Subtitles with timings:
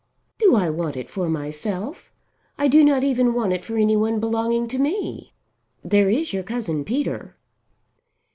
[0.39, 2.11] "Do I want it for myself?
[2.57, 5.35] I do not even want it for any one belonging to me.
[5.83, 7.37] There is your cousin Peter."